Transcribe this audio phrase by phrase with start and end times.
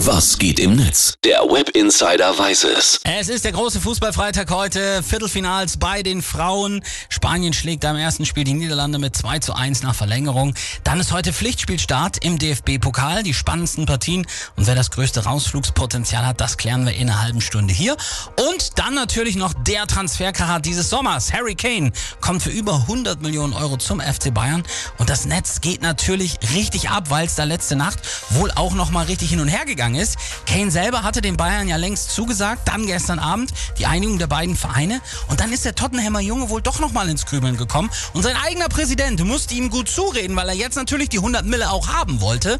[0.00, 1.14] Was geht im Netz?
[1.24, 3.00] Der Web Insider weiß es.
[3.04, 5.02] Es ist der große Fußballfreitag heute.
[5.02, 6.84] Viertelfinals bei den Frauen.
[7.08, 10.54] Spanien schlägt am ersten Spiel die Niederlande mit 2 zu 1 nach Verlängerung.
[10.84, 13.22] Dann ist heute Pflichtspielstart im DFB-Pokal.
[13.22, 14.26] Die spannendsten Partien.
[14.54, 17.96] Und wer das größte Rausflugspotenzial hat, das klären wir in einer halben Stunde hier.
[18.50, 21.32] Und dann natürlich noch der Transferkarat dieses Sommers.
[21.32, 21.90] Harry Kane
[22.20, 24.62] kommt für über 100 Millionen Euro zum FC Bayern.
[24.98, 28.90] Und das Netz geht natürlich richtig ab, weil es da letzte Nacht wohl auch noch
[28.90, 30.16] mal richtig hin und her gegangen ist.
[30.46, 34.56] Kane selber hatte den Bayern ja längst zugesagt, dann gestern Abend die Einigung der beiden
[34.56, 38.22] Vereine und dann ist der Tottenhammer Junge wohl doch noch mal ins Grübeln gekommen und
[38.22, 41.88] sein eigener Präsident musste ihm gut zureden, weil er jetzt natürlich die 100 Mille auch
[41.88, 42.58] haben wollte.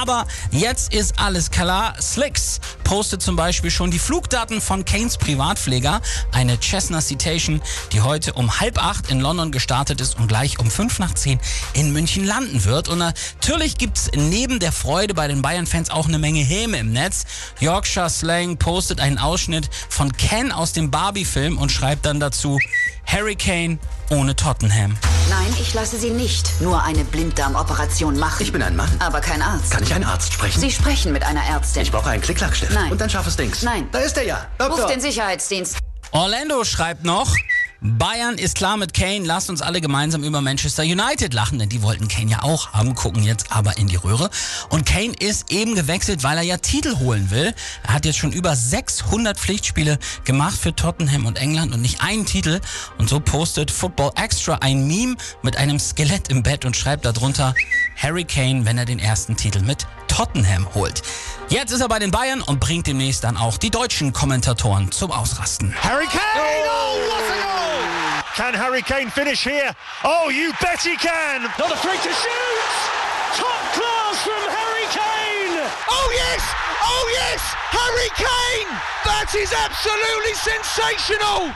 [0.00, 1.94] Aber jetzt ist alles klar.
[2.00, 6.00] Slicks postet zum Beispiel schon die Flugdaten von Kanes Privatpfleger,
[6.32, 10.70] eine Cessna Citation, die heute um halb acht in London gestartet ist und gleich um
[10.70, 11.40] fünf nach zehn
[11.72, 12.88] in München landen wird.
[12.88, 16.92] Und natürlich gibt es neben der Freude bei den Bayern-Fans auch eine Menge Häme im
[16.92, 17.24] Netz.
[17.60, 22.58] Yorkshire Slang postet einen Ausschnitt von Ken aus dem Barbie-Film und schreibt dann dazu
[23.06, 23.78] Harry Kane
[24.10, 24.96] ohne Tottenham.
[25.28, 28.42] Nein, ich lasse Sie nicht nur eine Blinddarmoperation machen.
[28.42, 28.88] Ich bin ein Mann.
[29.00, 29.72] Aber kein Arzt.
[29.72, 30.60] Kann ich einen Arzt sprechen?
[30.60, 31.82] Sie sprechen mit einer Ärztin.
[31.82, 32.72] ich brauche einen Klicklackstift.
[32.72, 32.90] Nein.
[32.90, 33.62] Und ein scharfes Dings.
[33.62, 33.88] Nein.
[33.92, 34.46] Da ist er ja.
[34.58, 34.82] Doktor.
[34.82, 35.76] Ruf den Sicherheitsdienst.
[36.12, 37.34] Orlando schreibt noch,
[37.80, 41.82] Bayern ist klar mit Kane, lasst uns alle gemeinsam über Manchester United lachen, denn die
[41.82, 44.30] wollten Kane ja auch haben, gucken jetzt aber in die Röhre.
[44.70, 47.54] Und Kane ist eben gewechselt, weil er ja Titel holen will.
[47.86, 52.24] Er hat jetzt schon über 600 Pflichtspiele gemacht für Tottenham und England und nicht einen
[52.24, 52.60] Titel.
[52.98, 57.54] Und so postet Football Extra ein Meme mit einem Skelett im Bett und schreibt darunter
[57.96, 61.02] Harry Kane, wenn er den ersten Titel mit Tottenham holt.
[61.48, 65.10] Jetzt ist er bei den Bayern und bringt demnächst dann auch die deutschen Kommentatoren zum
[65.10, 65.74] Ausrasten.
[65.82, 66.20] Harry Kane!
[66.66, 68.22] Oh, what a goal!
[68.36, 69.74] Can Harry Kane finish here?
[70.04, 71.42] Oh, you bet he can!
[71.58, 72.96] Not afraid to shoot!
[73.36, 75.70] Top class from Harry Kane!
[75.88, 76.42] Oh yes!
[76.82, 77.40] Oh yes!
[77.72, 78.70] Harry Kane!
[79.04, 81.52] That is absolutely sensational!